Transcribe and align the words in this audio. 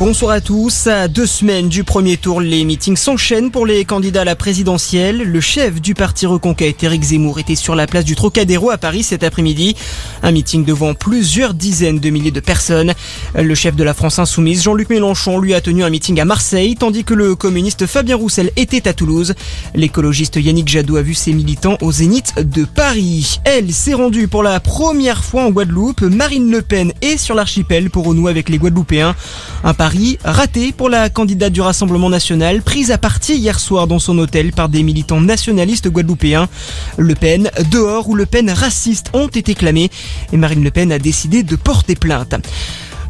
Bonsoir 0.00 0.32
à 0.32 0.40
tous. 0.40 0.88
À 0.88 1.06
deux 1.06 1.24
semaines 1.24 1.68
du 1.68 1.84
premier 1.84 2.16
tour, 2.16 2.40
les 2.40 2.64
meetings 2.64 2.96
s'enchaînent 2.96 3.52
pour 3.52 3.64
les 3.64 3.84
candidats 3.84 4.22
à 4.22 4.24
la 4.24 4.34
présidentielle. 4.34 5.18
Le 5.18 5.40
chef 5.40 5.80
du 5.80 5.94
parti 5.94 6.26
Reconquête, 6.26 6.82
Éric 6.82 7.04
Zemmour, 7.04 7.38
était 7.38 7.54
sur 7.54 7.76
la 7.76 7.86
place 7.86 8.04
du 8.04 8.16
Trocadéro 8.16 8.70
à 8.70 8.76
Paris 8.76 9.04
cet 9.04 9.22
après-midi. 9.22 9.76
Un 10.24 10.32
meeting 10.32 10.64
devant 10.64 10.94
plusieurs 10.94 11.54
dizaines 11.54 12.00
de 12.00 12.10
milliers 12.10 12.32
de 12.32 12.40
personnes. 12.40 12.92
Le 13.36 13.54
chef 13.54 13.76
de 13.76 13.84
la 13.84 13.94
France 13.94 14.18
Insoumise, 14.18 14.64
Jean-Luc 14.64 14.90
Mélenchon, 14.90 15.38
lui 15.38 15.54
a 15.54 15.60
tenu 15.60 15.84
un 15.84 15.90
meeting 15.90 16.18
à 16.18 16.24
Marseille, 16.24 16.74
tandis 16.74 17.04
que 17.04 17.14
le 17.14 17.36
communiste 17.36 17.86
Fabien 17.86 18.16
Roussel 18.16 18.50
était 18.56 18.88
à 18.88 18.94
Toulouse. 18.94 19.34
L'écologiste 19.76 20.36
Yannick 20.36 20.66
Jadot 20.66 20.96
a 20.96 21.02
vu 21.02 21.14
ses 21.14 21.32
militants 21.32 21.78
au 21.82 21.92
Zénith 21.92 22.34
de 22.36 22.64
Paris. 22.64 23.38
Elle 23.44 23.72
s'est 23.72 23.94
rendue 23.94 24.26
pour 24.26 24.42
la 24.42 24.58
première 24.58 25.22
fois 25.22 25.44
en 25.44 25.50
Guadeloupe. 25.50 26.02
Marine 26.02 26.50
Le 26.50 26.62
Pen 26.62 26.92
est 27.00 27.16
sur 27.16 27.36
l'archipel 27.36 27.90
pour 27.90 28.06
renouer 28.06 28.32
avec 28.32 28.48
les 28.48 28.58
Guadeloupéens. 28.58 29.14
Pari 29.84 30.18
raté 30.24 30.72
pour 30.72 30.88
la 30.88 31.10
candidate 31.10 31.52
du 31.52 31.60
Rassemblement 31.60 32.08
national, 32.08 32.62
prise 32.62 32.90
à 32.90 32.96
partie 32.96 33.36
hier 33.36 33.60
soir 33.60 33.86
dans 33.86 33.98
son 33.98 34.16
hôtel 34.16 34.50
par 34.50 34.70
des 34.70 34.82
militants 34.82 35.20
nationalistes 35.20 35.90
guadeloupéens. 35.90 36.48
Le 36.96 37.14
Pen, 37.14 37.50
dehors 37.70 38.08
ou 38.08 38.14
Le 38.14 38.24
Pen 38.24 38.48
raciste 38.48 39.10
ont 39.12 39.28
été 39.28 39.54
clamés 39.54 39.90
et 40.32 40.38
Marine 40.38 40.64
Le 40.64 40.70
Pen 40.70 40.90
a 40.90 40.98
décidé 40.98 41.42
de 41.42 41.54
porter 41.54 41.96
plainte. 41.96 42.34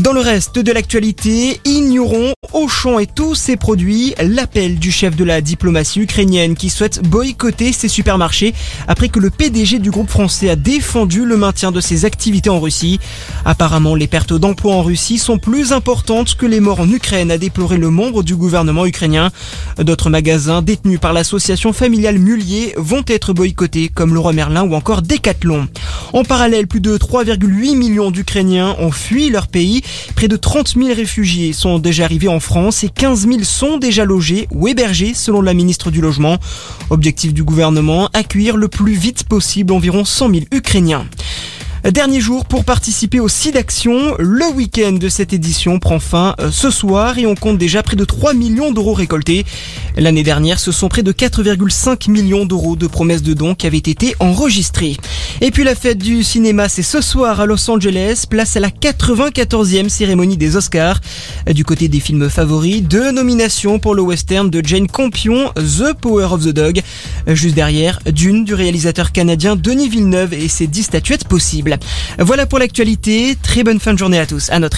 Dans 0.00 0.12
le 0.12 0.20
reste 0.20 0.58
de 0.58 0.72
l'actualité, 0.72 1.58
ignorons 1.64 2.34
Auchan 2.52 2.98
et 2.98 3.06
tous 3.06 3.34
ses 3.34 3.56
produits 3.56 4.14
l'appel 4.22 4.78
du 4.78 4.92
chef 4.92 5.16
de 5.16 5.24
la 5.24 5.40
diplomatie 5.40 6.00
ukrainienne 6.00 6.54
qui 6.54 6.68
souhaite 6.68 7.02
boycotter 7.02 7.72
ses 7.72 7.88
supermarchés 7.88 8.52
après 8.88 9.08
que 9.08 9.18
le 9.18 9.30
PDG 9.30 9.78
du 9.78 9.90
groupe 9.90 10.10
français 10.10 10.50
a 10.50 10.56
défendu 10.56 11.24
le 11.24 11.38
maintien 11.38 11.72
de 11.72 11.80
ses 11.80 12.04
activités 12.04 12.50
en 12.50 12.60
Russie. 12.60 13.00
Apparemment, 13.46 13.94
les 13.94 14.06
pertes 14.06 14.34
d'emplois 14.34 14.74
en 14.74 14.82
Russie 14.82 15.16
sont 15.16 15.38
plus 15.38 15.72
importantes 15.72 16.34
que 16.34 16.44
les 16.44 16.60
morts 16.60 16.80
en 16.80 16.90
Ukraine, 16.90 17.30
a 17.30 17.38
déploré 17.38 17.78
le 17.78 17.88
membre 17.88 18.22
du 18.22 18.36
gouvernement 18.36 18.84
ukrainien. 18.84 19.30
D'autres 19.78 20.10
magasins 20.10 20.60
détenus 20.60 21.00
par 21.00 21.14
l'association 21.14 21.72
familiale 21.72 22.18
Mullier 22.18 22.74
vont 22.76 23.04
être 23.06 23.32
boycottés 23.32 23.88
comme 23.88 24.12
Leroy 24.12 24.34
Merlin 24.34 24.64
ou 24.64 24.74
encore 24.74 25.00
Decathlon. 25.00 25.68
En 26.12 26.22
parallèle, 26.22 26.66
plus 26.66 26.80
de 26.80 26.96
3,8 26.98 27.76
millions 27.76 28.10
d'Ukrainiens 28.10 28.76
ont 28.78 28.90
fui 28.90 29.30
leur 29.30 29.48
pays. 29.48 29.82
Près 30.14 30.28
de 30.28 30.36
30 30.36 30.74
000 30.76 30.94
réfugiés 30.94 31.52
sont 31.52 31.78
déjà 31.78 32.04
arrivés 32.04 32.28
en 32.28 32.40
France 32.40 32.84
et 32.84 32.88
15 32.88 33.26
000 33.26 33.42
sont 33.42 33.78
déjà 33.78 34.04
logés 34.04 34.48
ou 34.52 34.68
hébergés 34.68 35.14
selon 35.14 35.40
la 35.40 35.54
ministre 35.54 35.90
du 35.90 36.00
Logement. 36.00 36.38
Objectif 36.90 37.34
du 37.34 37.44
gouvernement, 37.44 38.08
accueillir 38.12 38.56
le 38.56 38.68
plus 38.68 38.94
vite 38.94 39.24
possible 39.24 39.72
environ 39.72 40.04
100 40.04 40.30
000 40.30 40.40
Ukrainiens. 40.52 41.06
Dernier 41.92 42.20
jour 42.20 42.46
pour 42.46 42.64
participer 42.64 43.20
au 43.20 43.28
SIDAction. 43.28 44.16
Le 44.18 44.44
week-end 44.52 44.94
de 44.94 45.08
cette 45.08 45.32
édition 45.32 45.78
prend 45.78 46.00
fin 46.00 46.34
euh, 46.40 46.50
ce 46.50 46.68
soir 46.68 47.16
et 47.16 47.26
on 47.26 47.36
compte 47.36 47.58
déjà 47.58 47.84
près 47.84 47.94
de 47.94 48.04
3 48.04 48.34
millions 48.34 48.72
d'euros 48.72 48.92
récoltés. 48.92 49.46
L'année 49.96 50.24
dernière, 50.24 50.58
ce 50.58 50.72
sont 50.72 50.88
près 50.88 51.04
de 51.04 51.12
4,5 51.12 52.10
millions 52.10 52.44
d'euros 52.44 52.74
de 52.74 52.88
promesses 52.88 53.22
de 53.22 53.34
dons 53.34 53.54
qui 53.54 53.68
avaient 53.68 53.78
été 53.78 54.16
enregistrés. 54.18 54.96
Et 55.40 55.52
puis 55.52 55.62
la 55.62 55.76
fête 55.76 55.98
du 55.98 56.24
cinéma, 56.24 56.68
c'est 56.68 56.82
ce 56.82 57.00
soir 57.00 57.40
à 57.40 57.46
Los 57.46 57.70
Angeles, 57.70 58.24
place 58.28 58.56
à 58.56 58.60
la 58.60 58.70
94e 58.70 59.88
cérémonie 59.88 60.36
des 60.36 60.56
Oscars. 60.56 61.00
Du 61.52 61.64
côté 61.64 61.86
des 61.86 62.00
films 62.00 62.28
favoris, 62.28 62.82
deux 62.82 63.12
nominations 63.12 63.78
pour 63.78 63.94
le 63.94 64.02
western 64.02 64.50
de 64.50 64.60
Jane 64.64 64.88
Campion, 64.88 65.52
The 65.54 65.94
Power 66.00 66.32
of 66.32 66.44
the 66.44 66.48
Dog. 66.48 66.82
Juste 67.28 67.54
derrière, 67.54 68.00
Dune 68.06 68.44
du 68.44 68.54
réalisateur 68.54 69.12
canadien 69.12 69.54
Denis 69.54 69.88
Villeneuve 69.88 70.34
et 70.34 70.48
ses 70.48 70.66
10 70.66 70.82
statuettes 70.82 71.28
possibles. 71.28 71.75
Voilà 72.18 72.46
pour 72.46 72.58
l'actualité. 72.58 73.36
Très 73.42 73.62
bonne 73.62 73.80
fin 73.80 73.92
de 73.92 73.98
journée 73.98 74.18
à 74.18 74.26
tous. 74.26 74.50
À 74.50 74.58
notre 74.58 74.74